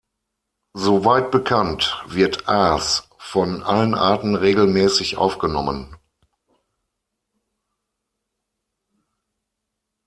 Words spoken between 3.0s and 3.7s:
von